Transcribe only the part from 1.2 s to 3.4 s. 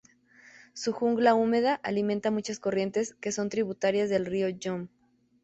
húmeda alimenta muchas corrientes que